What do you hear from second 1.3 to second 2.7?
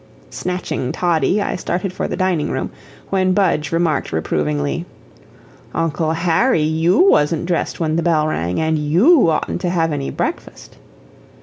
I started for the dining